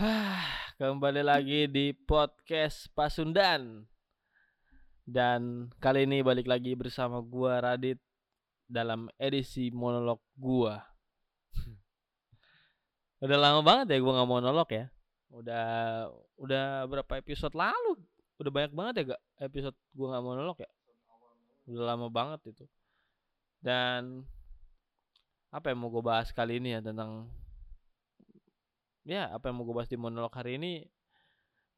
Kembali 0.80 1.20
lagi 1.20 1.68
di 1.68 1.92
podcast 1.92 2.88
Pasundan. 2.96 3.84
Dan 5.04 5.68
kali 5.76 6.08
ini 6.08 6.24
balik 6.24 6.48
lagi 6.48 6.72
bersama 6.72 7.20
gua 7.20 7.60
Radit 7.60 8.00
Dalam 8.64 9.12
edisi 9.20 9.68
monolog 9.68 10.24
gua. 10.40 10.80
Udah 13.24 13.36
lama 13.36 13.60
banget 13.60 13.92
ya 13.92 13.96
gua 14.00 14.12
nggak 14.16 14.30
monolog 14.32 14.68
ya? 14.72 14.88
Udah 15.36 15.64
udah 16.40 16.88
berapa 16.88 17.20
episode 17.20 17.52
lalu? 17.52 18.00
Udah 18.40 18.48
banyak 18.48 18.72
banget 18.72 18.94
ya 18.96 19.02
gak 19.12 19.22
episode 19.52 19.76
gua 19.92 20.16
nggak 20.16 20.24
monolog 20.24 20.56
ya? 20.64 20.70
Udah 21.68 21.84
lama 21.84 22.08
banget 22.08 22.40
itu. 22.56 22.64
Dan 23.60 24.24
apa 25.52 25.76
yang 25.76 25.84
mau 25.84 25.92
gue 25.92 26.00
bahas 26.00 26.32
kali 26.32 26.56
ini 26.56 26.72
ya 26.72 26.80
tentang 26.80 27.28
ya 29.04 29.32
apa 29.32 29.48
yang 29.48 29.56
mau 29.60 29.64
gue 29.64 29.76
bahas 29.76 29.90
di 29.90 29.98
monolog 29.98 30.32
hari 30.34 30.60
ini 30.60 30.84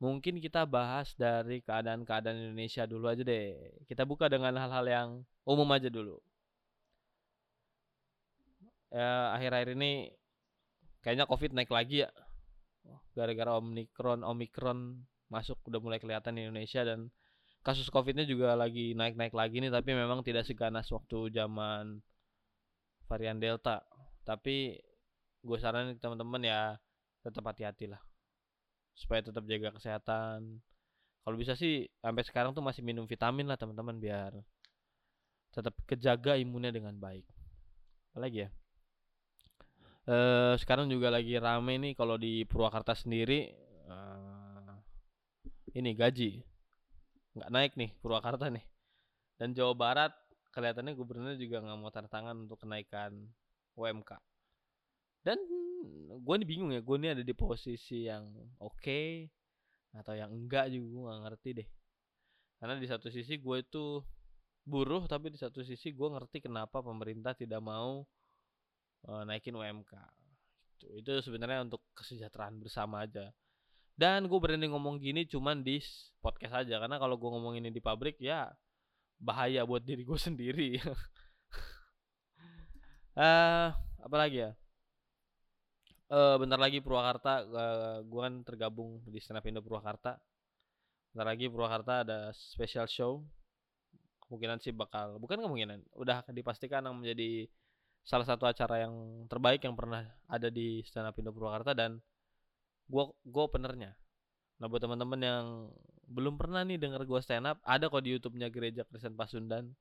mungkin 0.02 0.42
kita 0.42 0.66
bahas 0.66 1.14
dari 1.14 1.62
keadaan-keadaan 1.62 2.50
Indonesia 2.50 2.82
dulu 2.90 3.06
aja 3.06 3.22
deh. 3.22 3.54
Kita 3.86 4.02
buka 4.02 4.26
dengan 4.26 4.58
hal-hal 4.58 4.86
yang 4.90 5.08
umum 5.46 5.68
aja 5.70 5.86
dulu. 5.86 6.18
Ya 8.90 9.38
akhir-akhir 9.38 9.78
ini 9.78 10.10
kayaknya 11.06 11.30
covid 11.30 11.54
naik 11.54 11.70
lagi 11.70 12.02
ya. 12.02 12.10
Gara-gara 13.14 13.62
omikron 13.62 14.26
omikron 14.26 15.06
masuk 15.30 15.62
udah 15.70 15.80
mulai 15.80 16.02
kelihatan 16.02 16.34
di 16.34 16.50
Indonesia 16.50 16.82
dan 16.82 17.08
kasus 17.62 17.86
covidnya 17.88 18.26
juga 18.26 18.58
lagi 18.58 18.92
naik-naik 18.98 19.32
lagi 19.32 19.62
nih 19.62 19.70
tapi 19.70 19.94
memang 19.94 20.26
tidak 20.26 20.42
seganas 20.44 20.90
waktu 20.90 21.30
zaman 21.30 22.02
varian 23.06 23.38
delta. 23.38 23.86
Tapi 24.26 24.82
gue 25.46 25.58
saranin 25.62 25.94
teman-teman 26.02 26.42
ya 26.42 26.74
tetap 27.22 27.46
hati-hati 27.46 27.86
lah. 27.86 28.02
Supaya 28.92 29.22
tetap 29.22 29.46
jaga 29.46 29.72
kesehatan. 29.72 30.60
Kalau 31.22 31.36
bisa 31.38 31.54
sih 31.54 31.86
sampai 32.02 32.26
sekarang 32.26 32.50
tuh 32.52 32.66
masih 32.66 32.82
minum 32.82 33.06
vitamin 33.06 33.46
lah 33.46 33.54
teman-teman 33.54 33.96
biar 34.02 34.34
tetap 35.54 35.76
kejaga 35.86 36.34
imunnya 36.34 36.74
dengan 36.74 36.98
baik. 36.98 37.24
Apalagi 38.12 38.48
ya? 38.48 38.50
Eh 40.02 40.54
sekarang 40.58 40.90
juga 40.90 41.14
lagi 41.14 41.38
rame 41.38 41.78
nih 41.78 41.92
kalau 41.94 42.18
di 42.18 42.42
Purwakarta 42.42 42.98
sendiri 42.98 43.54
uh, 43.86 44.74
ini 45.78 45.94
gaji. 45.94 46.42
Nggak 47.38 47.50
naik 47.54 47.72
nih 47.78 47.90
Purwakarta 48.02 48.50
nih. 48.50 48.66
Dan 49.38 49.54
Jawa 49.54 49.78
Barat 49.78 50.12
kelihatannya 50.52 50.98
gubernur 50.98 51.38
juga 51.38 51.62
nggak 51.62 51.78
mau 51.78 51.88
tanda 51.94 52.10
tangan 52.10 52.44
untuk 52.44 52.60
kenaikan 52.60 53.30
UMK 53.78 54.31
dan 55.22 55.38
gue 56.22 56.34
nih 56.38 56.48
bingung 56.48 56.70
ya 56.70 56.82
gue 56.82 56.96
nih 56.98 57.10
ada 57.18 57.22
di 57.26 57.34
posisi 57.34 58.06
yang 58.06 58.28
oke 58.58 58.78
okay, 58.78 59.26
atau 59.94 60.14
yang 60.14 60.30
enggak 60.30 60.70
juga 60.70 60.86
gue 60.86 61.02
nggak 61.06 61.22
ngerti 61.26 61.50
deh 61.62 61.68
karena 62.62 62.74
di 62.78 62.86
satu 62.86 63.10
sisi 63.10 63.34
gue 63.38 63.56
itu 63.62 64.02
buruh 64.62 65.06
tapi 65.10 65.34
di 65.34 65.38
satu 65.38 65.66
sisi 65.66 65.90
gue 65.90 66.08
ngerti 66.10 66.46
kenapa 66.46 66.78
pemerintah 66.78 67.34
tidak 67.34 67.58
mau 67.58 68.06
uh, 69.10 69.22
naikin 69.26 69.58
UMK 69.58 69.92
itu 70.78 70.86
itu 71.02 71.10
sebenarnya 71.22 71.66
untuk 71.66 71.82
kesejahteraan 71.98 72.62
bersama 72.62 73.02
aja 73.02 73.34
dan 73.98 74.30
gue 74.30 74.38
berani 74.38 74.70
ngomong 74.70 75.02
gini 75.02 75.26
cuman 75.26 75.66
di 75.66 75.82
podcast 76.22 76.66
aja 76.66 76.78
karena 76.78 76.96
kalau 77.02 77.18
gue 77.18 77.30
ngomong 77.30 77.58
ini 77.58 77.74
di 77.74 77.82
pabrik 77.82 78.18
ya 78.22 78.54
bahaya 79.22 79.62
buat 79.62 79.86
diri 79.86 80.02
gue 80.02 80.18
sendiri. 80.26 80.68
uh, 83.14 83.70
apa 84.02 84.16
lagi 84.18 84.42
ya? 84.42 84.50
Uh, 86.12 86.36
bentar 86.36 86.60
lagi 86.60 86.84
Purwakarta, 86.84 87.40
uh, 87.40 88.04
gue 88.04 88.20
kan 88.20 88.44
tergabung 88.44 89.00
di 89.08 89.16
Stand 89.16 89.40
Up 89.40 89.48
Indo 89.48 89.64
Purwakarta. 89.64 90.20
Bentar 91.08 91.24
lagi 91.24 91.48
Purwakarta 91.48 92.04
ada 92.04 92.36
special 92.36 92.84
show. 92.84 93.24
Kemungkinan 94.28 94.60
sih 94.60 94.76
bakal, 94.76 95.16
bukan 95.16 95.40
kemungkinan, 95.40 95.80
udah 95.96 96.28
dipastikan 96.28 96.84
yang 96.84 97.00
menjadi 97.00 97.48
salah 98.04 98.28
satu 98.28 98.44
acara 98.44 98.84
yang 98.84 99.24
terbaik 99.24 99.64
yang 99.64 99.72
pernah 99.72 100.04
ada 100.28 100.52
di 100.52 100.84
Stand 100.84 101.08
Up 101.08 101.16
Indo 101.16 101.32
Purwakarta 101.32 101.72
dan 101.72 101.96
gue 102.92 103.04
gue 103.24 103.42
openernya. 103.48 103.96
Nah 104.60 104.68
buat 104.68 104.84
teman-teman 104.84 105.16
yang 105.16 105.72
belum 106.12 106.36
pernah 106.36 106.60
nih 106.60 106.76
denger 106.76 107.08
gue 107.08 107.20
stand 107.24 107.48
up 107.48 107.56
ada 107.64 107.88
kok 107.88 108.04
di 108.04 108.12
YouTube-nya 108.12 108.52
Gereja 108.52 108.84
Kristen 108.84 109.16
Pasundan 109.16 109.72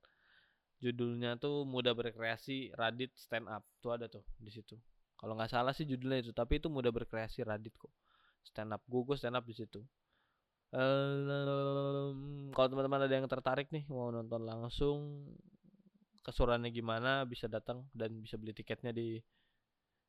judulnya 0.80 1.36
tuh 1.36 1.68
muda 1.68 1.92
berkreasi 1.92 2.72
Radit 2.72 3.12
stand 3.20 3.52
up 3.52 3.60
tuh 3.84 3.92
ada 3.92 4.08
tuh 4.08 4.24
di 4.40 4.48
situ 4.48 4.80
kalau 5.22 5.38
nggak 5.38 5.54
salah 5.54 5.70
sih 5.70 5.86
judulnya 5.86 6.26
itu 6.26 6.34
tapi 6.34 6.58
itu 6.58 6.66
muda 6.66 6.90
berkreasi 6.90 7.46
Radit 7.46 7.78
kok. 7.78 7.94
Stand 8.42 8.74
up 8.74 8.82
gue 8.90 9.14
stand 9.14 9.38
up 9.38 9.46
di 9.46 9.54
situ. 9.54 9.78
Um, 10.74 12.50
kalau 12.50 12.74
teman-teman 12.74 13.06
ada 13.06 13.14
yang 13.14 13.30
tertarik 13.30 13.70
nih 13.70 13.86
mau 13.86 14.10
nonton 14.10 14.42
langsung 14.42 15.30
kesurannya 16.26 16.74
gimana 16.74 17.22
bisa 17.28 17.46
datang 17.46 17.86
dan 17.92 18.18
bisa 18.18 18.34
beli 18.34 18.56
tiketnya 18.56 18.90
di 18.90 19.20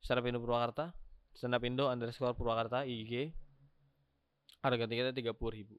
Stand 0.02 0.24
Up 0.24 0.26
Indo 0.26 0.42
Purwakarta. 0.42 0.90
Stand 1.38 1.54
Up 1.54 1.62
Indo 1.62 1.94
underscore 1.94 2.34
Purwakarta 2.34 2.90
IG 2.90 3.30
harga 4.66 4.90
tiketnya 4.90 5.14
tiga 5.14 5.38
puluh 5.38 5.62
ribu. 5.62 5.78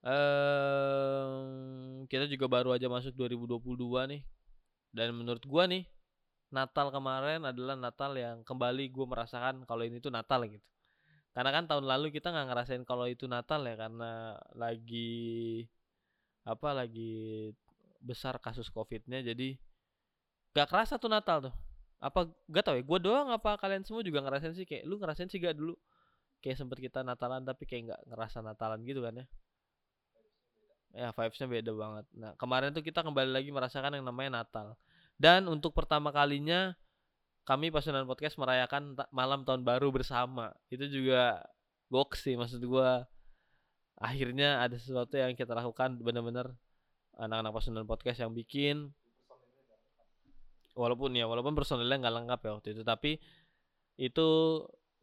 Um, 0.00 2.08
kita 2.08 2.24
juga 2.24 2.48
baru 2.48 2.72
aja 2.72 2.88
masuk 2.88 3.12
2022 3.20 4.16
nih. 4.16 4.22
Dan 4.96 5.12
menurut 5.12 5.44
gua 5.44 5.68
nih, 5.68 5.84
Natal 6.50 6.90
kemarin 6.90 7.46
adalah 7.46 7.78
Natal 7.78 8.10
yang 8.18 8.42
kembali 8.42 8.90
gue 8.90 9.06
merasakan 9.06 9.62
kalau 9.64 9.86
ini 9.86 10.02
tuh 10.02 10.10
Natal 10.10 10.42
gitu. 10.50 10.66
Karena 11.30 11.50
kan 11.54 11.64
tahun 11.70 11.86
lalu 11.86 12.10
kita 12.10 12.34
nggak 12.34 12.46
ngerasain 12.50 12.82
kalau 12.82 13.06
itu 13.06 13.30
Natal 13.30 13.62
ya 13.62 13.78
karena 13.78 14.34
lagi 14.58 15.62
apa 16.42 16.74
lagi 16.74 17.54
besar 18.02 18.40
kasus 18.42 18.72
covidnya 18.72 19.22
jadi 19.22 19.54
gak 20.56 20.66
kerasa 20.66 20.98
tuh 20.98 21.06
Natal 21.06 21.50
tuh. 21.50 21.54
Apa 22.02 22.26
gak 22.50 22.64
tau 22.66 22.74
ya 22.74 22.82
gue 22.82 22.98
doang 22.98 23.30
apa 23.30 23.54
kalian 23.54 23.86
semua 23.86 24.02
juga 24.02 24.18
ngerasain 24.26 24.56
sih 24.58 24.66
kayak 24.66 24.82
lu 24.90 24.98
ngerasain 24.98 25.30
sih 25.30 25.38
gak 25.38 25.54
dulu? 25.54 25.78
Kayak 26.42 26.56
sempet 26.58 26.82
kita 26.82 27.06
Natalan 27.06 27.46
tapi 27.46 27.68
kayak 27.68 27.82
nggak 27.92 28.02
ngerasa 28.10 28.42
Natalan 28.42 28.82
gitu 28.82 29.04
kan 29.04 29.22
ya? 29.22 29.26
Ya 30.90 31.08
vibesnya 31.14 31.46
beda 31.46 31.70
banget. 31.70 32.06
Nah 32.18 32.34
kemarin 32.34 32.74
tuh 32.74 32.82
kita 32.82 33.06
kembali 33.06 33.30
lagi 33.30 33.54
merasakan 33.54 34.00
yang 34.00 34.06
namanya 34.08 34.42
Natal 34.42 34.74
dan 35.20 35.52
untuk 35.52 35.76
pertama 35.76 36.08
kalinya 36.08 36.72
kami 37.44 37.68
Pasunan 37.68 38.08
Podcast 38.08 38.40
merayakan 38.40 38.96
malam 39.12 39.44
tahun 39.44 39.68
baru 39.68 39.92
bersama. 39.92 40.56
Itu 40.72 40.88
juga 40.88 41.44
box 41.92 42.24
sih 42.24 42.40
maksud 42.40 42.64
gua. 42.64 43.04
Akhirnya 44.00 44.64
ada 44.64 44.80
sesuatu 44.80 45.20
yang 45.20 45.36
kita 45.36 45.52
lakukan 45.52 46.00
bener-bener 46.00 46.56
anak-anak 47.20 47.52
Pasunan 47.52 47.84
Podcast 47.84 48.24
yang 48.24 48.32
bikin. 48.32 48.96
Walaupun 50.72 51.12
ya 51.12 51.28
walaupun 51.28 51.52
personilnya 51.52 52.00
nggak 52.00 52.16
lengkap 52.24 52.40
ya 52.40 52.50
waktu 52.56 52.68
itu 52.72 52.82
tapi 52.86 53.20
itu 54.00 54.28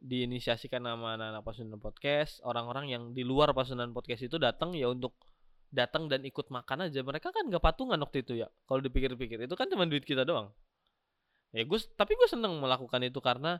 diinisiasikan 0.01 0.81
nama 0.81 1.13
anak-anak 1.13 1.45
Pasunan 1.45 1.77
Podcast. 1.77 2.41
Orang-orang 2.41 2.89
yang 2.89 3.13
di 3.13 3.21
luar 3.21 3.53
Pasunan 3.53 3.93
Podcast 3.93 4.25
itu 4.25 4.41
datang 4.41 4.73
ya 4.73 4.89
untuk 4.89 5.13
datang 5.69 6.07
dan 6.07 6.23
ikut 6.23 6.47
makan 6.47 6.87
aja 6.87 7.03
mereka 7.03 7.29
kan 7.35 7.47
gak 7.47 7.63
patungan 7.63 7.99
waktu 7.99 8.23
itu 8.23 8.39
ya. 8.39 8.47
Kalau 8.67 8.79
dipikir-pikir 8.79 9.43
itu 9.43 9.55
kan 9.55 9.67
cuma 9.67 9.83
duit 9.87 10.03
kita 10.07 10.23
doang. 10.23 10.51
Ya 11.55 11.63
gue 11.63 11.79
tapi 11.95 12.15
gue 12.15 12.27
seneng 12.27 12.59
melakukan 12.59 12.99
itu 13.07 13.19
karena 13.23 13.59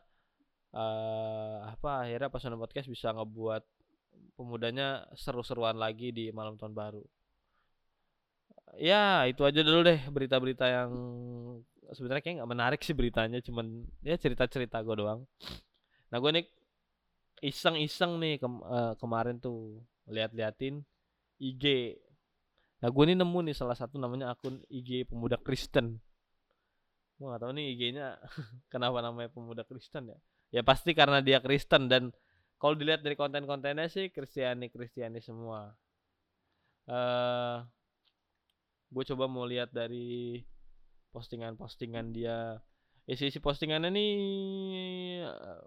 uh, 0.75 1.71
apa 1.71 2.07
akhirnya 2.07 2.29
pas 2.31 2.43
podcast 2.43 2.87
bisa 2.91 3.11
ngebuat 3.15 3.63
pemudanya 4.35 5.07
seru-seruan 5.17 5.77
lagi 5.79 6.11
di 6.11 6.29
malam 6.31 6.59
tahun 6.59 6.75
baru. 6.75 7.03
Ya 8.75 9.23
itu 9.25 9.41
aja 9.47 9.63
dulu 9.63 9.87
deh 9.87 9.99
berita-berita 10.11 10.65
yang 10.67 10.91
sebenarnya 11.95 12.23
kayak 12.23 12.35
nggak 12.43 12.51
menarik 12.51 12.81
sih 12.83 12.91
beritanya 12.91 13.39
cuman 13.39 13.87
ya 14.03 14.19
cerita-cerita 14.19 14.83
gue 14.83 14.95
doang. 14.99 15.23
Nah 16.11 16.17
gue 16.19 16.31
nih 16.39 16.45
iseng-iseng 17.41 18.17
nih 18.17 18.41
ke, 18.41 18.47
uh, 18.47 18.93
kemarin 18.97 19.37
tuh 19.37 19.81
lihat-liatin 20.09 20.83
IG. 21.37 21.97
Nah 22.81 22.89
gue 22.93 23.03
nih 23.09 23.17
nemu 23.17 23.39
nih 23.49 23.55
salah 23.57 23.73
satu 23.73 23.97
namanya 23.97 24.33
akun 24.33 24.61
IG 24.69 25.09
pemuda 25.09 25.37
Kristen. 25.41 25.97
Gue 27.17 27.33
gak 27.33 27.41
tahu 27.41 27.51
nih 27.57 27.73
IG-nya 27.73 28.21
kenapa 28.73 29.01
namanya 29.01 29.33
pemuda 29.33 29.65
Kristen 29.65 30.13
ya. 30.13 30.17
Ya 30.53 30.61
pasti 30.61 30.93
karena 30.93 31.19
dia 31.19 31.41
Kristen 31.41 31.89
dan 31.89 32.13
kalau 32.57 32.73
dilihat 32.77 33.05
dari 33.05 33.17
konten-kontennya 33.17 33.89
sih 33.89 34.09
Kristiani 34.13 34.69
Kristiani 34.69 35.21
semua. 35.21 35.73
Uh, 36.87 36.93
eh, 36.93 37.57
gue 38.93 39.03
coba 39.13 39.25
mau 39.27 39.43
lihat 39.43 39.73
dari 39.73 40.39
postingan-postingan 41.11 42.13
dia. 42.13 42.57
Isi 43.07 43.31
isi 43.31 43.39
postingannya 43.39 43.89
nih, 43.91 44.13
uh, 45.23 45.63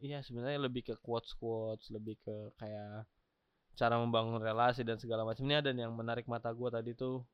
ya 0.00 0.24
sebenarnya 0.24 0.64
lebih 0.64 0.92
ke 0.92 0.94
quotes 1.00 1.36
quotes, 1.36 1.92
lebih 1.92 2.16
ke 2.24 2.56
kayak 2.56 3.04
cara 3.80 3.96
membangun 3.96 4.44
relasi 4.44 4.84
dan 4.84 5.00
segala 5.00 5.24
macam 5.24 5.48
ini 5.48 5.56
ada 5.56 5.72
yang 5.72 5.96
menarik 5.96 6.28
mata 6.28 6.52
gue 6.52 6.68
tadi 6.68 6.92
tuh 6.92 7.24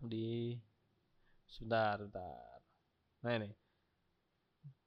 di 0.00 0.56
sebentar, 1.44 2.00
sebentar. 2.00 2.56
Nah 3.20 3.32
ini 3.36 3.52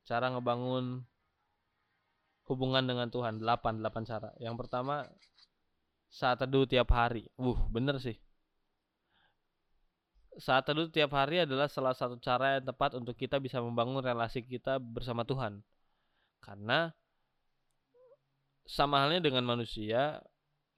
cara 0.10 0.34
ngebangun 0.34 1.06
hubungan 2.50 2.84
dengan 2.84 3.08
Tuhan. 3.14 3.38
Delapan, 3.38 3.80
delapan 3.80 4.04
cara. 4.04 4.30
Yang 4.42 4.56
pertama 4.66 5.06
saat 6.12 6.42
teduh 6.42 6.68
tiap 6.68 6.90
hari. 6.92 7.30
Uh, 7.38 7.56
bener 7.70 8.02
sih. 8.02 8.18
Saat 10.36 10.68
teduh 10.68 10.92
tiap 10.92 11.12
hari 11.14 11.44
adalah 11.44 11.72
salah 11.72 11.94
satu 11.94 12.18
cara 12.18 12.58
yang 12.58 12.66
tepat 12.66 12.98
untuk 12.98 13.16
kita 13.16 13.38
bisa 13.38 13.62
membangun 13.64 14.02
relasi 14.02 14.42
kita 14.44 14.80
bersama 14.80 15.24
Tuhan. 15.24 15.64
Karena 16.42 16.92
sama 18.66 19.04
halnya 19.04 19.24
dengan 19.24 19.44
manusia, 19.46 20.22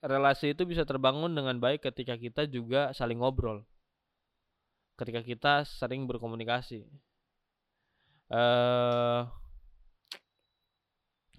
relasi 0.04 0.52
itu 0.56 0.64
bisa 0.68 0.84
terbangun 0.84 1.32
dengan 1.34 1.58
baik 1.60 1.84
ketika 1.92 2.16
kita 2.20 2.48
juga 2.50 2.92
saling 2.96 3.20
ngobrol. 3.20 3.64
Ketika 5.00 5.26
kita 5.26 5.54
sering 5.66 6.06
berkomunikasi. 6.06 6.86
Eh 8.34 9.22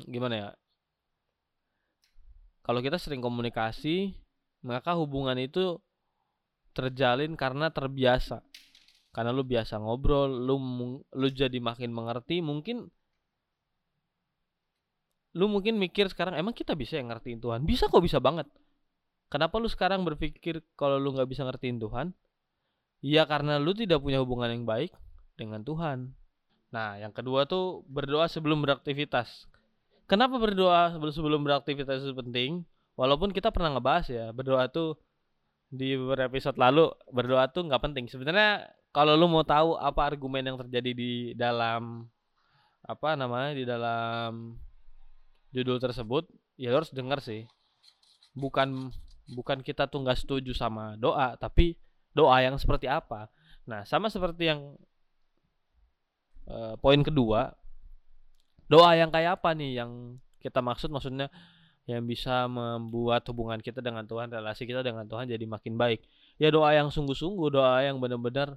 gimana 0.03 0.35
ya 0.35 0.51
kalau 2.67 2.83
kita 2.83 2.99
sering 2.99 3.23
komunikasi 3.23 4.19
maka 4.67 4.99
hubungan 4.99 5.39
itu 5.39 5.79
terjalin 6.75 7.39
karena 7.39 7.71
terbiasa 7.71 8.43
karena 9.15 9.31
lu 9.31 9.47
biasa 9.47 9.79
ngobrol 9.79 10.27
lu 10.27 10.57
lu 10.99 11.29
jadi 11.31 11.63
makin 11.63 11.95
mengerti 11.95 12.43
mungkin 12.43 12.91
lu 15.35 15.51
mungkin 15.51 15.77
mikir 15.77 16.07
sekarang 16.07 16.39
emang 16.39 16.55
kita 16.55 16.79
bisa 16.79 16.97
yang 16.97 17.11
ngertiin 17.11 17.43
Tuhan? 17.43 17.67
Bisa 17.67 17.91
kok 17.91 18.01
bisa 18.01 18.23
banget. 18.23 18.47
Kenapa 19.27 19.59
lu 19.59 19.67
sekarang 19.67 20.07
berpikir 20.07 20.63
kalau 20.79 20.97
lu 21.03 21.11
nggak 21.11 21.27
bisa 21.27 21.43
ngertiin 21.43 21.83
Tuhan? 21.83 22.15
Ya 23.03 23.27
karena 23.27 23.59
lu 23.59 23.75
tidak 23.75 24.01
punya 24.01 24.23
hubungan 24.23 24.49
yang 24.49 24.65
baik 24.65 24.95
dengan 25.35 25.67
Tuhan. 25.67 26.15
Nah 26.71 26.97
yang 27.03 27.11
kedua 27.11 27.45
tuh 27.51 27.83
berdoa 27.91 28.31
sebelum 28.31 28.63
beraktivitas. 28.63 29.51
Kenapa 30.07 30.39
berdoa 30.39 30.95
sebelum 31.11 31.43
beraktivitas 31.43 32.07
itu 32.07 32.15
penting? 32.15 32.63
Walaupun 32.95 33.35
kita 33.35 33.51
pernah 33.51 33.75
ngebahas 33.75 34.07
ya, 34.07 34.27
berdoa 34.31 34.71
tuh 34.71 34.95
di 35.67 35.99
beberapa 35.99 36.31
episode 36.31 36.55
lalu 36.55 36.95
berdoa 37.11 37.51
tuh 37.51 37.67
nggak 37.67 37.83
penting. 37.83 38.07
Sebenarnya 38.07 38.71
kalau 38.95 39.19
lu 39.19 39.27
mau 39.27 39.43
tahu 39.43 39.75
apa 39.75 40.07
argumen 40.07 40.47
yang 40.47 40.55
terjadi 40.63 40.91
di 40.95 41.13
dalam 41.35 42.07
apa 42.87 43.19
namanya 43.19 43.53
di 43.59 43.65
dalam 43.67 44.55
judul 45.55 45.79
tersebut, 45.79 46.27
ya 46.59 46.75
lu 46.75 46.83
harus 46.83 46.91
dengar 46.91 47.23
sih. 47.23 47.47
Bukan 48.35 48.91
bukan 49.31 49.63
kita 49.63 49.87
tuh 49.87 50.03
nggak 50.03 50.19
setuju 50.19 50.53
sama 50.53 50.99
doa, 50.99 51.39
tapi 51.39 51.79
doa 52.13 52.43
yang 52.43 52.59
seperti 52.59 52.91
apa. 52.91 53.31
Nah, 53.65 53.87
sama 53.87 54.11
seperti 54.11 54.51
yang 54.51 54.75
uh, 56.51 56.75
poin 56.83 57.01
kedua, 57.01 57.55
doa 58.69 58.99
yang 58.99 59.09
kayak 59.15 59.41
apa 59.41 59.55
nih 59.55 59.81
yang 59.81 60.19
kita 60.43 60.61
maksud 60.61 60.93
maksudnya 60.93 61.33
yang 61.85 62.05
bisa 62.09 62.49
membuat 62.49 63.25
hubungan 63.29 63.61
kita 63.61 63.85
dengan 63.85 64.09
Tuhan 64.09 64.33
relasi 64.33 64.65
kita 64.65 64.81
dengan 64.81 65.05
Tuhan 65.05 65.29
jadi 65.29 65.45
makin 65.45 65.77
baik 65.77 66.01
ya 66.41 66.49
doa 66.49 66.73
yang 66.73 66.89
sungguh-sungguh 66.89 67.49
doa 67.53 67.85
yang 67.85 68.01
benar-benar 68.01 68.57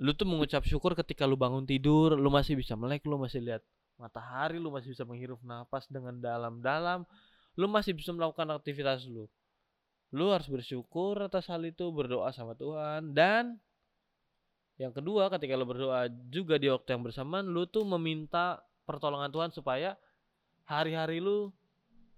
lu 0.00 0.16
tuh 0.16 0.24
mengucap 0.24 0.64
syukur 0.64 0.96
ketika 0.96 1.28
lu 1.28 1.36
bangun 1.36 1.68
tidur 1.68 2.16
lu 2.16 2.32
masih 2.32 2.56
bisa 2.56 2.72
melek 2.72 3.04
lu 3.04 3.20
masih 3.20 3.44
lihat 3.44 3.62
matahari 4.02 4.58
lu 4.58 4.74
masih 4.74 4.90
bisa 4.90 5.06
menghirup 5.06 5.38
nafas 5.46 5.86
dengan 5.86 6.18
dalam-dalam. 6.18 7.06
Lu 7.54 7.70
masih 7.70 7.94
bisa 7.94 8.10
melakukan 8.10 8.50
aktivitas 8.50 9.06
lu. 9.06 9.30
Lu 10.10 10.34
harus 10.34 10.50
bersyukur 10.50 11.22
atas 11.22 11.46
hal 11.46 11.62
itu 11.62 11.86
berdoa 11.94 12.34
sama 12.34 12.58
Tuhan. 12.58 13.14
Dan 13.14 13.62
yang 14.82 14.90
kedua 14.90 15.30
ketika 15.30 15.54
lu 15.54 15.62
berdoa 15.62 16.10
juga 16.26 16.58
di 16.58 16.66
waktu 16.66 16.98
yang 16.98 17.06
bersamaan 17.06 17.46
lu 17.46 17.70
tuh 17.70 17.86
meminta 17.86 18.58
pertolongan 18.82 19.30
Tuhan 19.30 19.50
supaya 19.54 19.94
hari-hari 20.66 21.22
lu 21.22 21.54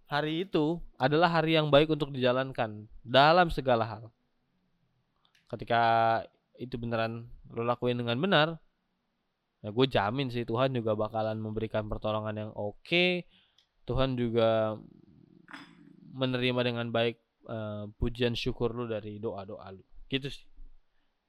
hari 0.08 0.48
itu 0.48 0.80
adalah 0.96 1.28
hari 1.28 1.60
yang 1.60 1.68
baik 1.68 1.92
untuk 1.92 2.08
dijalankan 2.08 2.88
dalam 3.04 3.52
segala 3.52 3.84
hal. 3.84 4.02
Ketika 5.50 5.82
itu 6.56 6.78
beneran 6.78 7.28
lo 7.50 7.62
lakuin 7.66 7.98
dengan 7.98 8.16
benar, 8.18 8.48
ya 9.64 9.72
gue 9.72 9.86
jamin 9.88 10.28
sih 10.28 10.44
Tuhan 10.44 10.76
juga 10.76 10.92
bakalan 10.92 11.40
memberikan 11.40 11.88
pertolongan 11.88 12.36
yang 12.36 12.50
oke. 12.52 12.76
Okay. 12.84 13.24
Tuhan 13.88 14.16
juga 14.16 14.76
menerima 16.12 16.60
dengan 16.64 16.88
baik 16.92 17.16
uh, 17.48 17.88
pujian 17.96 18.36
syukur 18.36 18.72
lu 18.76 18.84
dari 18.84 19.16
doa-doa 19.16 19.72
lu. 19.72 19.84
Gitu 20.08 20.28
sih. 20.28 20.44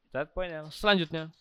Kita 0.07 0.27
poin 0.31 0.51
yang 0.51 0.67
selanjutnya. 0.71 1.31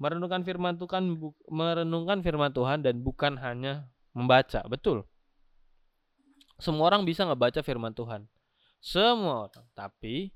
Merenungkan 0.00 0.42
firman 0.46 0.80
Tuhan 0.80 1.18
merenungkan 1.50 2.24
firman 2.24 2.50
Tuhan 2.50 2.82
dan 2.82 3.02
bukan 3.02 3.38
hanya 3.38 3.86
membaca. 4.14 4.62
Betul. 4.66 5.06
Semua 6.58 6.92
orang 6.92 7.06
bisa 7.06 7.26
ngebaca 7.26 7.60
firman 7.62 7.94
Tuhan. 7.94 8.26
Semua 8.80 9.50
orang. 9.50 9.66
Tapi 9.76 10.32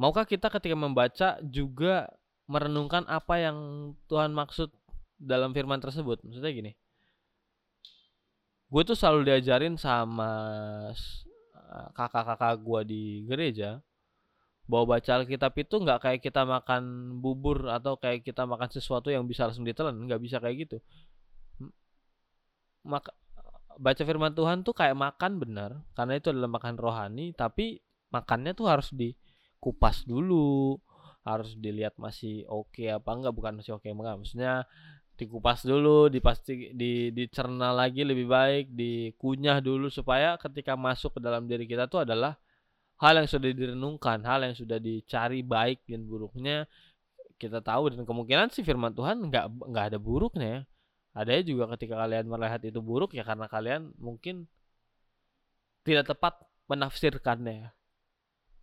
maukah 0.00 0.26
kita 0.26 0.48
ketika 0.50 0.74
membaca 0.74 1.28
juga 1.44 2.10
merenungkan 2.52 3.08
apa 3.08 3.40
yang 3.40 3.58
Tuhan 4.12 4.36
maksud 4.36 4.68
dalam 5.16 5.56
firman 5.56 5.80
tersebut? 5.80 6.20
Maksudnya 6.20 6.52
gini. 6.52 6.72
Gue 8.68 8.82
tuh 8.84 8.96
selalu 8.96 9.32
diajarin 9.32 9.80
sama 9.80 10.30
kakak-kakak 11.96 12.60
gue 12.60 12.80
di 12.84 13.02
gereja 13.24 13.80
bahwa 14.68 14.96
baca 14.96 15.10
Alkitab 15.20 15.52
itu 15.58 15.74
nggak 15.82 16.00
kayak 16.00 16.20
kita 16.22 16.46
makan 16.46 17.16
bubur 17.18 17.66
atau 17.72 17.98
kayak 17.98 18.22
kita 18.22 18.46
makan 18.46 18.70
sesuatu 18.70 19.10
yang 19.10 19.26
bisa 19.26 19.50
langsung 19.50 19.66
ditelan 19.66 19.96
nggak 20.06 20.22
bisa 20.22 20.38
kayak 20.38 20.68
gitu 20.68 20.78
maka 22.86 23.10
baca 23.78 24.02
firman 24.02 24.34
Tuhan 24.34 24.62
tuh 24.62 24.74
kayak 24.76 24.94
makan 24.94 25.42
benar 25.42 25.70
karena 25.98 26.18
itu 26.18 26.30
adalah 26.30 26.50
makan 26.50 26.74
rohani 26.78 27.34
tapi 27.34 27.82
makannya 28.14 28.52
tuh 28.54 28.66
harus 28.70 28.94
dikupas 28.94 30.06
dulu 30.06 30.78
harus 31.22 31.54
dilihat 31.54 31.94
masih 31.98 32.46
oke 32.50 32.74
okay 32.74 32.90
apa 32.90 33.10
enggak 33.14 33.34
bukan 33.34 33.52
masih 33.62 33.78
oke 33.78 33.86
okay, 33.86 33.94
enggak 33.94 34.18
maksudnya 34.18 34.66
dikupas 35.14 35.62
dulu 35.62 36.10
dipasti 36.10 36.74
di 36.74 37.14
dicerna 37.14 37.70
lagi 37.70 38.02
lebih 38.02 38.26
baik 38.26 38.74
dikunyah 38.74 39.62
dulu 39.62 39.86
supaya 39.86 40.34
ketika 40.40 40.74
masuk 40.74 41.18
ke 41.18 41.20
dalam 41.22 41.46
diri 41.46 41.68
kita 41.68 41.86
tuh 41.86 42.02
adalah 42.02 42.34
hal 43.02 43.18
yang 43.18 43.28
sudah 43.28 43.50
direnungkan, 43.50 44.22
hal 44.22 44.46
yang 44.46 44.54
sudah 44.54 44.78
dicari 44.78 45.42
baik 45.42 45.82
dan 45.90 46.06
buruknya 46.06 46.70
kita 47.34 47.58
tahu 47.58 47.90
dan 47.90 48.06
kemungkinan 48.06 48.54
sih 48.54 48.62
firman 48.62 48.94
Tuhan 48.94 49.18
nggak 49.26 49.46
nggak 49.66 49.84
ada 49.90 49.98
buruknya 49.98 50.46
ya. 50.46 50.60
Ada 51.12 51.44
juga 51.44 51.68
ketika 51.76 51.98
kalian 51.98 52.24
melihat 52.30 52.62
itu 52.62 52.80
buruk 52.80 53.12
ya 53.12 53.26
karena 53.26 53.50
kalian 53.50 53.92
mungkin 53.98 54.46
tidak 55.82 56.14
tepat 56.14 56.40
menafsirkannya. 56.70 57.74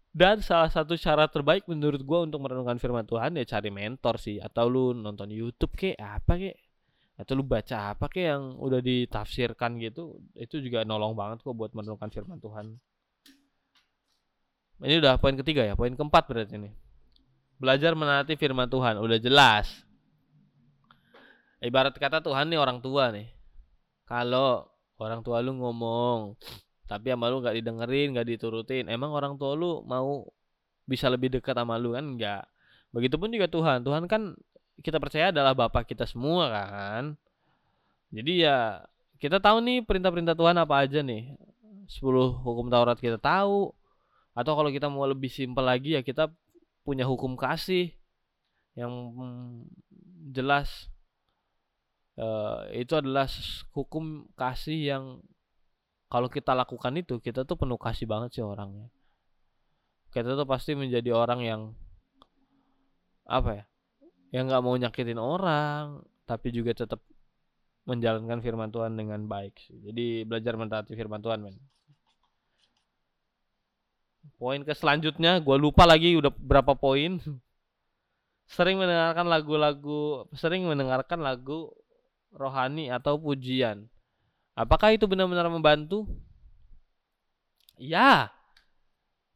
Dan 0.10 0.42
salah 0.42 0.74
satu 0.74 0.98
cara 0.98 1.30
terbaik 1.30 1.70
menurut 1.70 2.02
gue 2.02 2.20
untuk 2.26 2.42
merenungkan 2.42 2.82
firman 2.82 3.06
Tuhan 3.06 3.38
ya 3.38 3.46
cari 3.46 3.70
mentor 3.70 4.18
sih 4.18 4.42
atau 4.42 4.66
lu 4.66 4.86
nonton 4.98 5.30
YouTube 5.30 5.78
kek 5.78 5.94
apa 6.02 6.34
kek 6.34 6.58
atau 7.20 7.38
lu 7.38 7.46
baca 7.46 7.94
apa 7.94 8.10
kek 8.10 8.26
yang 8.26 8.58
udah 8.58 8.82
ditafsirkan 8.82 9.78
gitu 9.78 10.18
itu 10.34 10.58
juga 10.66 10.82
nolong 10.82 11.14
banget 11.14 11.46
kok 11.46 11.54
buat 11.54 11.78
merenungkan 11.78 12.10
firman 12.10 12.42
Tuhan. 12.42 12.74
Ini 14.80 14.96
udah 15.04 15.20
poin 15.20 15.36
ketiga 15.36 15.68
ya, 15.68 15.76
poin 15.76 15.92
keempat 15.92 16.24
berarti 16.26 16.56
ini. 16.56 16.72
Belajar 17.60 17.92
menaati 17.92 18.40
firman 18.40 18.72
Tuhan, 18.72 18.96
udah 19.04 19.20
jelas. 19.20 19.68
Ibarat 21.60 21.92
kata 22.00 22.24
Tuhan 22.24 22.48
nih 22.48 22.56
orang 22.56 22.80
tua 22.80 23.12
nih. 23.12 23.28
Kalau 24.08 24.72
orang 24.96 25.20
tua 25.20 25.44
lu 25.44 25.60
ngomong, 25.60 26.40
tapi 26.90 27.14
sama 27.14 27.30
lu 27.30 27.46
nggak 27.46 27.56
didengerin, 27.62 28.18
nggak 28.18 28.28
diturutin, 28.34 28.90
emang 28.90 29.14
orang 29.14 29.38
tua 29.38 29.54
lu 29.54 29.86
mau 29.86 30.26
bisa 30.90 31.06
lebih 31.06 31.30
dekat 31.30 31.54
sama 31.54 31.78
lu 31.78 31.94
kan? 31.94 32.18
Enggak. 32.18 32.50
Begitupun 32.90 33.30
juga 33.30 33.46
Tuhan. 33.46 33.86
Tuhan 33.86 34.10
kan 34.10 34.34
kita 34.82 34.98
percaya 34.98 35.30
adalah 35.30 35.54
Bapak 35.54 35.86
kita 35.86 36.10
semua 36.10 36.50
kan. 36.50 37.14
Jadi 38.10 38.42
ya 38.42 38.82
kita 39.22 39.38
tahu 39.38 39.62
nih 39.62 39.86
perintah-perintah 39.86 40.34
Tuhan 40.34 40.58
apa 40.58 40.82
aja 40.82 41.06
nih. 41.06 41.38
10 41.90 42.02
hukum 42.42 42.70
Taurat 42.70 42.98
kita 42.98 43.18
tahu, 43.22 43.74
atau 44.40 44.54
kalau 44.56 44.70
kita 44.72 44.88
mau 44.88 45.04
lebih 45.04 45.28
simpel 45.28 45.68
lagi 45.68 45.98
ya 45.98 46.02
kita 46.06 46.32
punya 46.88 47.04
hukum 47.04 47.36
kasih 47.36 47.92
yang 48.78 49.12
jelas 50.32 50.88
uh, 52.16 52.64
itu 52.72 52.96
adalah 52.96 53.28
hukum 53.76 54.32
kasih 54.40 54.80
yang 54.96 55.04
kalau 56.10 56.28
kita 56.28 56.58
lakukan 56.58 56.94
itu 56.98 57.22
kita 57.22 57.46
tuh 57.46 57.56
penuh 57.56 57.78
kasih 57.78 58.10
banget 58.10 58.42
sih 58.42 58.44
orangnya 58.44 58.90
kita 60.10 60.34
tuh 60.34 60.48
pasti 60.50 60.74
menjadi 60.74 61.14
orang 61.14 61.40
yang 61.46 61.62
apa 63.30 63.64
ya 63.64 63.66
yang 64.34 64.50
nggak 64.50 64.64
mau 64.66 64.74
nyakitin 64.74 65.22
orang 65.22 66.02
tapi 66.26 66.50
juga 66.50 66.74
tetap 66.74 67.02
menjalankan 67.86 68.42
firman 68.42 68.70
Tuhan 68.74 68.98
dengan 68.98 69.26
baik 69.30 69.56
jadi 69.70 70.26
belajar 70.26 70.58
mentaati 70.58 70.98
firman 70.98 71.22
Tuhan 71.22 71.46
men 71.46 71.58
Poin 74.40 74.64
ke 74.64 74.72
selanjutnya, 74.72 75.44
gue 75.44 75.58
lupa 75.60 75.84
lagi 75.84 76.16
udah 76.16 76.32
berapa 76.32 76.72
poin. 76.80 77.20
Sering 78.56 78.80
mendengarkan 78.82 79.30
lagu-lagu, 79.30 80.26
sering 80.34 80.66
mendengarkan 80.66 81.22
lagu 81.22 81.70
rohani 82.34 82.90
atau 82.90 83.22
pujian. 83.22 83.86
Apakah 84.60 84.92
itu 84.92 85.08
benar-benar 85.08 85.48
membantu? 85.48 86.04
Ya. 87.80 88.28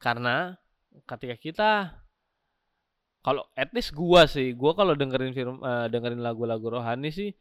Karena 0.03 0.60
ketika 1.08 1.36
kita 1.39 1.72
kalau 3.24 3.48
least 3.72 3.96
gua 3.96 4.27
sih, 4.27 4.51
gua 4.51 4.75
kalau 4.75 5.00
dengerin 5.00 5.32
film 5.32 5.63
uh, 5.63 5.88
dengerin 5.88 6.20
lagu-lagu 6.20 6.68
rohani 6.68 7.08
sih 7.08 7.32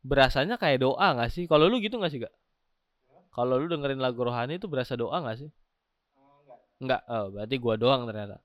berasanya 0.00 0.56
kayak 0.56 0.80
doa 0.80 1.12
nggak 1.12 1.28
sih? 1.28 1.44
Kalau 1.44 1.68
lu 1.68 1.76
gitu 1.76 2.00
nggak 2.00 2.08
sih, 2.08 2.24
Gak? 2.24 2.32
Kalau 3.36 3.60
lu 3.60 3.68
dengerin 3.68 4.00
lagu 4.00 4.24
rohani 4.24 4.56
itu 4.56 4.64
berasa 4.64 4.96
doa 4.96 5.20
nggak 5.20 5.36
sih? 5.44 5.50
Enggak. 6.80 7.04
Oh, 7.04 7.36
berarti 7.36 7.56
gua 7.60 7.76
doang 7.76 8.08
ternyata. 8.08 8.40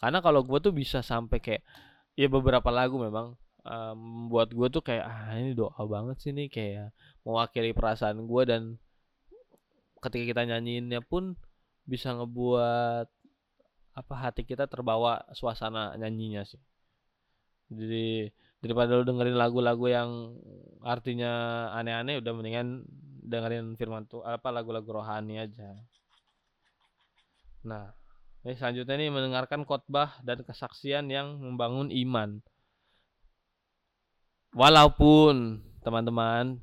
Karena 0.00 0.24
kalau 0.24 0.40
gua 0.40 0.56
tuh 0.56 0.72
bisa 0.72 1.04
sampai 1.04 1.36
kayak 1.36 1.60
ya 2.16 2.32
beberapa 2.32 2.72
lagu 2.72 2.96
memang 2.96 3.36
um, 3.66 4.30
buat 4.30 4.48
gue 4.54 4.68
tuh 4.70 4.82
kayak 4.82 5.04
ah 5.04 5.34
ini 5.34 5.52
doa 5.58 5.82
banget 5.84 6.16
sih 6.22 6.32
nih 6.32 6.48
kayak 6.48 6.94
mewakili 7.26 7.74
perasaan 7.74 8.24
gue 8.24 8.42
dan 8.46 8.62
ketika 10.00 10.24
kita 10.34 10.42
nyanyiinnya 10.46 11.02
pun 11.02 11.34
bisa 11.86 12.14
ngebuat 12.14 13.06
apa 13.96 14.14
hati 14.14 14.46
kita 14.46 14.70
terbawa 14.70 15.24
suasana 15.34 15.96
nyanyinya 15.98 16.46
sih. 16.46 16.60
Jadi 17.72 18.30
daripada 18.62 18.94
lu 18.94 19.04
dengerin 19.04 19.34
lagu-lagu 19.34 19.86
yang 19.90 20.10
artinya 20.86 21.66
aneh-aneh 21.74 22.22
udah 22.22 22.32
mendingan 22.32 22.86
dengerin 23.26 23.74
firman 23.74 24.06
tuh 24.06 24.22
apa 24.22 24.54
lagu-lagu 24.54 24.86
rohani 24.86 25.42
aja. 25.42 25.74
Nah 27.66 27.90
ini 28.46 28.54
selanjutnya 28.54 28.94
nih 28.94 29.10
mendengarkan 29.10 29.66
khotbah 29.66 30.22
dan 30.22 30.46
kesaksian 30.46 31.10
yang 31.10 31.42
membangun 31.42 31.90
iman 31.90 32.38
Walaupun 34.56 35.60
teman-teman 35.84 36.56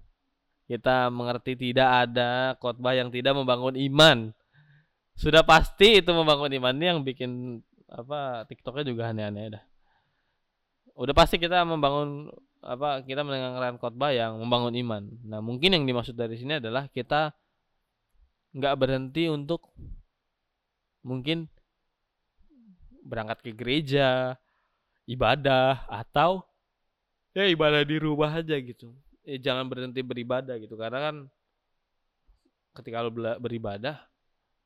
kita 0.65 1.13
mengerti 1.13 1.53
tidak 1.53 2.09
ada 2.09 2.57
khotbah 2.57 2.97
yang 2.97 3.13
tidak 3.13 3.37
membangun 3.37 3.77
iman. 3.77 4.17
Sudah 5.13 5.45
pasti 5.45 6.01
itu 6.01 6.09
membangun 6.09 6.49
iman 6.57 6.73
ini 6.73 6.85
yang 6.89 6.99
bikin 7.05 7.61
apa 7.85 8.49
TikToknya 8.49 8.89
juga 8.89 9.13
aneh-aneh 9.13 9.53
dah. 9.53 9.63
Udah 10.97 11.13
pasti 11.13 11.37
kita 11.37 11.61
membangun 11.61 12.33
apa 12.63 13.05
kita 13.05 13.21
mendengarkan 13.21 13.77
khotbah 13.77 14.09
yang 14.09 14.41
membangun 14.41 14.73
iman. 14.81 15.03
Nah 15.21 15.43
mungkin 15.43 15.77
yang 15.77 15.85
dimaksud 15.85 16.17
dari 16.17 16.39
sini 16.39 16.57
adalah 16.57 16.89
kita 16.89 17.35
nggak 18.57 18.75
berhenti 18.79 19.29
untuk 19.29 19.69
mungkin 21.05 21.45
berangkat 23.03 23.43
ke 23.43 23.51
gereja, 23.53 24.39
ibadah 25.05 25.85
atau 25.91 26.47
ya 27.33 27.49
ibadah 27.49 27.81
di 27.81 27.97
rumah 27.97 28.29
aja 28.29 28.55
gitu. 28.57 28.93
Eh, 29.25 29.41
jangan 29.41 29.65
berhenti 29.67 30.05
beribadah 30.05 30.55
gitu. 30.61 30.77
Karena 30.77 31.11
kan 31.11 31.15
ketika 32.73 33.05
lu 33.05 33.11
beribadah 33.13 34.01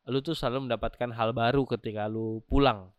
lu 0.07 0.23
tuh 0.23 0.31
selalu 0.31 0.71
mendapatkan 0.71 1.11
hal 1.11 1.35
baru 1.35 1.67
ketika 1.67 2.07
lu 2.07 2.39
pulang. 2.47 2.91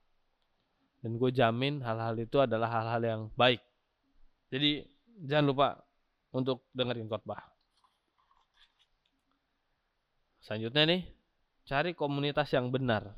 Dan 1.01 1.17
gue 1.17 1.31
jamin 1.33 1.81
hal-hal 1.81 2.13
itu 2.21 2.37
adalah 2.43 2.69
hal-hal 2.69 3.01
yang 3.01 3.21
baik. 3.33 3.63
Jadi 4.53 4.85
jangan 5.25 5.47
lupa 5.49 5.69
untuk 6.37 6.69
dengerin 6.77 7.09
khotbah. 7.09 7.49
Selanjutnya 10.45 10.85
nih 10.85 11.03
cari 11.65 11.93
komunitas 11.97 12.53
yang 12.53 12.69
benar. 12.69 13.17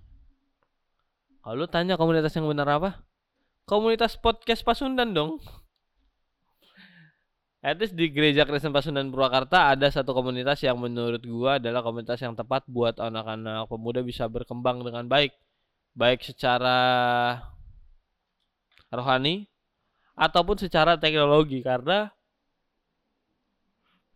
Kalau 1.40 1.56
lu 1.56 1.66
tanya 1.66 1.98
komunitas 1.98 2.34
yang 2.36 2.46
benar 2.46 2.68
apa? 2.70 3.02
Komunitas 3.66 4.18
podcast 4.18 4.62
Pasundan 4.62 5.14
dong 5.14 5.38
At 7.60 7.76
least 7.76 7.92
di 7.92 8.08
Gereja 8.08 8.48
Kristen 8.48 8.72
Pasundan 8.72 9.12
Purwakarta 9.12 9.76
ada 9.76 9.84
satu 9.92 10.16
komunitas 10.16 10.64
yang 10.64 10.80
menurut 10.80 11.20
gua 11.28 11.60
adalah 11.60 11.84
komunitas 11.84 12.16
yang 12.24 12.32
tepat 12.32 12.64
buat 12.64 12.96
anak-anak 12.96 13.68
pemuda 13.68 14.00
bisa 14.00 14.24
berkembang 14.32 14.80
dengan 14.80 15.04
baik. 15.04 15.36
Baik 15.92 16.24
secara 16.24 17.36
rohani 18.88 19.44
ataupun 20.16 20.56
secara 20.56 20.96
teknologi 20.96 21.60
karena 21.60 22.08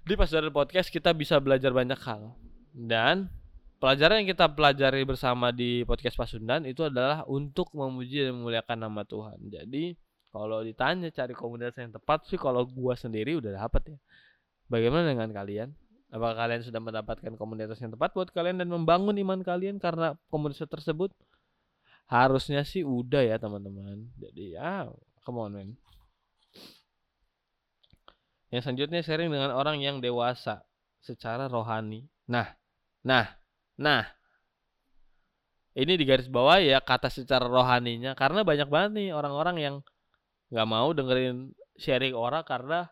di 0.08 0.16
Pasundan 0.16 0.48
Podcast 0.48 0.88
kita 0.88 1.12
bisa 1.12 1.36
belajar 1.36 1.68
banyak 1.68 2.00
hal. 2.00 2.32
Dan 2.72 3.28
pelajaran 3.76 4.24
yang 4.24 4.32
kita 4.32 4.48
pelajari 4.48 5.04
bersama 5.04 5.52
di 5.52 5.84
podcast 5.84 6.16
Pasundan 6.16 6.64
itu 6.64 6.80
adalah 6.88 7.28
untuk 7.28 7.68
memuji 7.76 8.24
dan 8.24 8.40
memuliakan 8.40 8.88
nama 8.88 9.04
Tuhan. 9.04 9.36
Jadi 9.52 10.00
kalau 10.34 10.66
ditanya 10.66 11.14
cari 11.14 11.30
komunitas 11.30 11.78
yang 11.78 11.94
tepat 11.94 12.26
sih 12.26 12.34
kalau 12.34 12.66
gua 12.66 12.98
sendiri 12.98 13.38
udah 13.38 13.54
dapat 13.54 13.94
ya. 13.94 13.98
Bagaimana 14.66 15.14
dengan 15.14 15.30
kalian? 15.30 15.70
Apakah 16.10 16.42
kalian 16.42 16.62
sudah 16.66 16.82
mendapatkan 16.82 17.32
komunitas 17.38 17.78
yang 17.78 17.94
tepat 17.94 18.10
buat 18.18 18.34
kalian 18.34 18.58
dan 18.58 18.66
membangun 18.66 19.14
iman 19.14 19.46
kalian 19.46 19.78
karena 19.78 20.18
komunitas 20.26 20.66
tersebut? 20.66 21.14
Harusnya 22.10 22.66
sih 22.66 22.82
udah 22.82 23.22
ya 23.22 23.38
teman-teman. 23.38 24.10
Jadi 24.18 24.58
ya, 24.58 24.90
come 25.22 25.38
on 25.38 25.54
man. 25.54 25.70
Yang 28.50 28.66
selanjutnya 28.66 29.00
sharing 29.06 29.30
dengan 29.30 29.54
orang 29.54 29.78
yang 29.78 30.02
dewasa 30.02 30.66
secara 30.98 31.46
rohani. 31.46 32.10
Nah, 32.26 32.50
nah, 33.06 33.38
nah. 33.78 34.02
Ini 35.74 35.98
di 35.98 36.06
garis 36.06 36.30
bawah 36.30 36.62
ya 36.62 36.78
kata 36.78 37.10
secara 37.10 37.50
rohaninya 37.50 38.14
karena 38.14 38.46
banyak 38.46 38.70
banget 38.70 38.90
nih 38.94 39.08
orang-orang 39.10 39.56
yang 39.58 39.76
nggak 40.54 40.68
mau 40.70 40.94
dengerin 40.94 41.50
sharing 41.74 42.14
orang 42.14 42.46
karena 42.46 42.86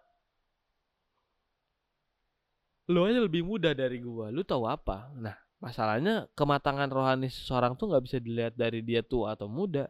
lu 2.91 3.07
aja 3.07 3.23
lebih 3.23 3.47
muda 3.47 3.71
dari 3.71 4.03
gua 4.03 4.35
lu 4.35 4.43
tahu 4.43 4.67
apa? 4.67 5.15
Nah 5.15 5.39
masalahnya 5.63 6.27
kematangan 6.35 6.91
rohani 6.91 7.31
seseorang 7.31 7.79
tuh 7.79 7.95
nggak 7.95 8.03
bisa 8.03 8.19
dilihat 8.19 8.59
dari 8.59 8.83
dia 8.83 9.07
tua 9.07 9.39
atau 9.39 9.47
muda. 9.47 9.87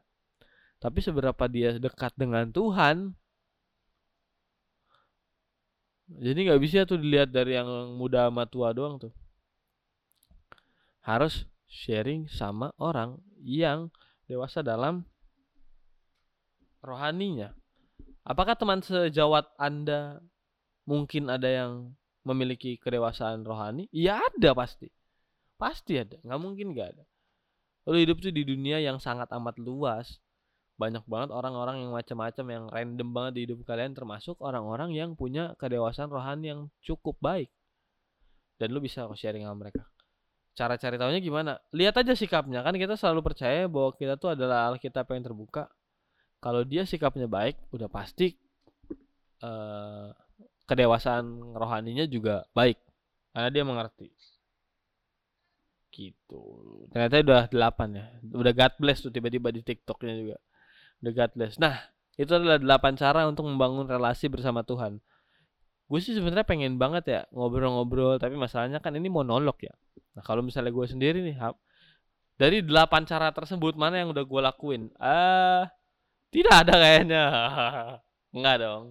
Tapi 0.77 1.01
seberapa 1.01 1.49
dia 1.49 1.81
dekat 1.81 2.13
dengan 2.21 2.53
Tuhan 2.53 3.17
jadi 6.13 6.53
nggak 6.53 6.61
bisa 6.61 6.85
tuh 6.85 7.01
dilihat 7.01 7.33
dari 7.33 7.57
yang 7.57 7.97
muda 7.97 8.29
sama 8.29 8.45
tua 8.45 8.77
doang 8.77 9.01
tuh. 9.01 9.17
Harus 11.01 11.49
sharing 11.73 12.29
sama 12.29 12.77
orang 12.77 13.17
yang 13.41 13.89
dewasa 14.29 14.61
dalam 14.61 15.09
rohaninya 16.85 17.57
Apakah 18.23 18.55
teman 18.55 18.79
sejawat 18.79 19.51
Anda 19.59 20.23
mungkin 20.87 21.27
ada 21.27 21.51
yang 21.51 21.99
memiliki 22.23 22.79
kedewasaan 22.79 23.43
rohani? 23.43 23.91
Iya 23.91 24.23
ada 24.23 24.55
pasti. 24.55 24.87
Pasti 25.59 25.99
ada, 25.99 26.19
nggak 26.23 26.41
mungkin 26.43 26.71
nggak 26.75 26.89
ada. 26.95 27.05
Lu 27.91 27.99
hidup 27.99 28.23
tuh 28.23 28.31
di 28.31 28.47
dunia 28.47 28.79
yang 28.79 29.03
sangat 29.03 29.27
amat 29.35 29.59
luas. 29.59 30.23
Banyak 30.79 31.03
banget 31.07 31.31
orang-orang 31.35 31.83
yang 31.83 31.91
macam-macam 31.95 32.47
yang 32.47 32.65
random 32.71 33.09
banget 33.11 33.33
di 33.35 33.41
hidup 33.47 33.59
kalian 33.67 33.95
termasuk 33.95 34.39
orang-orang 34.39 34.95
yang 34.95 35.15
punya 35.19 35.55
kedewasaan 35.59 36.11
rohani 36.11 36.55
yang 36.55 36.61
cukup 36.83 37.19
baik. 37.19 37.51
Dan 38.59 38.71
lu 38.71 38.79
bisa 38.79 39.07
sharing 39.19 39.43
sama 39.43 39.67
mereka. 39.67 39.83
Cara 40.55 40.79
cari 40.79 40.95
tahunya 40.95 41.19
gimana? 41.19 41.59
Lihat 41.75 42.07
aja 42.07 42.15
sikapnya. 42.15 42.63
Kan 42.63 42.79
kita 42.79 42.95
selalu 42.95 43.35
percaya 43.35 43.67
bahwa 43.67 43.91
kita 43.99 44.15
tuh 44.15 44.39
adalah 44.39 44.71
Alkitab 44.71 45.11
yang 45.11 45.27
terbuka 45.27 45.67
kalau 46.43 46.67
dia 46.67 46.83
sikapnya 46.83 47.31
baik 47.31 47.55
udah 47.71 47.87
pasti 47.87 48.35
uh, 49.47 50.11
kedewasaan 50.67 51.55
rohaninya 51.55 52.03
juga 52.11 52.43
baik. 52.51 52.83
Karena 53.31 53.49
dia 53.49 53.63
mengerti. 53.63 54.11
Gitu. 55.95 56.43
Ternyata 56.91 57.23
udah 57.23 57.45
delapan 57.47 57.89
ya. 57.95 58.07
Udah 58.35 58.53
God 58.53 58.75
bless 58.83 59.07
tuh 59.07 59.15
tiba-tiba 59.15 59.55
di 59.55 59.63
TikToknya 59.63 60.15
juga. 60.19 60.37
Udah 60.99 61.13
God 61.15 61.33
bless. 61.39 61.55
Nah 61.63 61.79
itu 62.19 62.33
adalah 62.35 62.59
delapan 62.59 62.99
cara 62.99 63.25
untuk 63.31 63.47
membangun 63.47 63.87
relasi 63.87 64.27
bersama 64.27 64.67
Tuhan. 64.67 64.99
Gue 65.87 66.01
sih 66.03 66.17
sebenarnya 66.17 66.49
pengen 66.49 66.81
banget 66.81 67.05
ya 67.07 67.21
ngobrol-ngobrol 67.31 68.17
tapi 68.17 68.35
masalahnya 68.35 68.83
kan 68.83 68.99
ini 68.99 69.07
monolog 69.07 69.61
ya. 69.63 69.73
Nah 70.19 70.25
kalau 70.27 70.43
misalnya 70.43 70.75
gue 70.75 70.87
sendiri 70.89 71.23
nih 71.23 71.37
dari 72.41 72.65
delapan 72.65 73.05
cara 73.05 73.29
tersebut 73.31 73.77
mana 73.77 74.01
yang 74.01 74.11
udah 74.11 74.25
gue 74.25 74.41
lakuin? 74.41 74.83
Ah 74.97 75.07
uh, 75.07 75.63
tidak 76.33 76.55
ada 76.65 76.75
kayaknya. 76.81 77.25
Enggak 78.37 78.57
dong. 78.65 78.85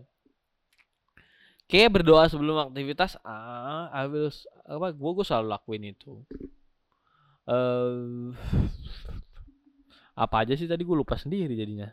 Kayak 1.66 1.90
berdoa 1.98 2.28
sebelum 2.28 2.68
aktivitas, 2.70 3.18
ah, 3.24 3.88
I 3.96 4.06
will, 4.06 4.30
apa, 4.68 4.92
gue 4.92 5.12
gue 5.18 5.26
selalu 5.26 5.48
lakuin 5.56 5.84
itu. 5.88 6.22
Uh, 7.48 8.36
apa 10.14 10.36
aja 10.46 10.54
sih 10.54 10.70
tadi 10.70 10.86
gue 10.86 10.94
lupa 10.94 11.18
sendiri 11.18 11.58
jadinya. 11.58 11.90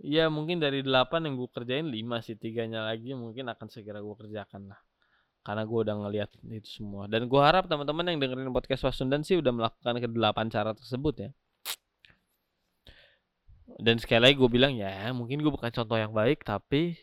Ya 0.00 0.32
mungkin 0.32 0.62
dari 0.62 0.80
8 0.80 1.28
yang 1.28 1.34
gue 1.36 1.48
kerjain 1.52 1.86
5 1.90 2.24
sih 2.24 2.36
tiganya 2.38 2.88
lagi 2.88 3.12
mungkin 3.12 3.50
akan 3.52 3.66
segera 3.68 4.00
gue 4.00 4.14
kerjakan 4.16 4.72
lah 4.72 4.80
karena 5.44 5.62
gue 5.68 5.78
udah 5.84 5.96
ngeliat 6.00 6.30
itu 6.56 6.80
semua 6.80 7.04
dan 7.04 7.28
gue 7.28 7.36
harap 7.36 7.68
teman-teman 7.68 8.08
yang 8.08 8.16
dengerin 8.16 8.48
podcast 8.48 8.88
Wasundan 8.88 9.20
sih 9.28 9.36
udah 9.36 9.52
melakukan 9.52 10.00
ke 10.00 10.08
delapan 10.08 10.48
cara 10.48 10.72
tersebut 10.72 11.14
ya 11.20 11.30
dan 13.80 13.98
sekali 13.98 14.30
lagi 14.30 14.36
gue 14.38 14.50
bilang 14.50 14.72
ya 14.74 15.10
mungkin 15.10 15.42
gue 15.42 15.50
bukan 15.50 15.70
contoh 15.70 15.98
yang 15.98 16.14
baik 16.14 16.46
tapi 16.46 16.94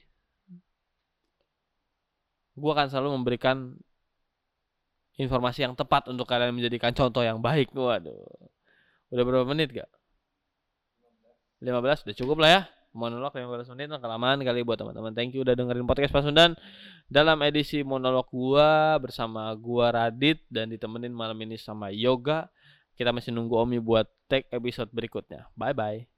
gua 2.56 2.72
akan 2.78 2.88
selalu 2.92 3.10
memberikan 3.20 3.74
informasi 5.16 5.64
yang 5.64 5.74
tepat 5.74 6.08
untuk 6.12 6.28
kalian 6.28 6.56
menjadikan 6.56 6.92
contoh 6.92 7.22
yang 7.22 7.40
baik. 7.40 7.72
Waduh. 7.72 8.28
Udah 9.12 9.24
berapa 9.28 9.46
menit 9.48 9.76
gak? 9.76 9.90
15 11.62 12.08
udah 12.08 12.16
cukup 12.18 12.38
lah 12.42 12.50
ya 12.50 12.62
monolog 12.92 13.32
15 13.32 13.72
menit 13.76 13.88
kelamaan 14.02 14.40
kali 14.44 14.68
buat 14.68 14.76
teman-teman. 14.76 15.16
Thank 15.16 15.36
you 15.36 15.48
udah 15.48 15.56
dengerin 15.56 15.88
podcast 15.88 16.12
Pasundan 16.12 16.60
dalam 17.08 17.40
edisi 17.44 17.84
monolog 17.88 18.28
gua 18.28 19.00
bersama 19.00 19.48
gua 19.56 19.96
Radit 19.96 20.44
dan 20.52 20.68
ditemenin 20.68 21.16
malam 21.16 21.40
ini 21.40 21.56
sama 21.56 21.88
Yoga. 21.92 22.52
Kita 23.00 23.16
masih 23.16 23.32
nunggu 23.32 23.56
Omi 23.56 23.80
buat 23.80 24.06
take 24.28 24.52
episode 24.52 24.92
berikutnya. 24.92 25.48
Bye 25.56 25.72
bye. 25.72 26.11